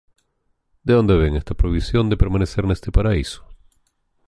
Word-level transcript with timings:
De 0.87 0.93
onde 1.01 1.15
vén 1.21 1.33
esta 1.35 1.57
prohibición 1.59 2.05
de 2.09 2.19
permanecer 2.21 2.63
neste 2.65 2.89
paraíso? 2.97 3.41